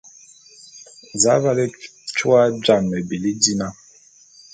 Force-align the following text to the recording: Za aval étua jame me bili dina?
Za 1.21 1.31
aval 1.37 1.57
étua 1.65 2.41
jame 2.65 2.85
me 2.89 2.97
bili 3.09 3.31
dina? 3.41 3.67